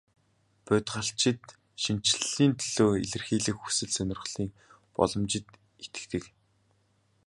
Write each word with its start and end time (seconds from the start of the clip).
Бодгальчид 0.65 1.41
шинэчлэлийн 1.81 2.53
төлөө 2.59 2.91
эрэлхийлэх 3.03 3.55
хүсэл 3.59 3.91
сонирхлын 3.95 4.49
боломжид 4.95 5.45
итгэдэг. 5.83 6.23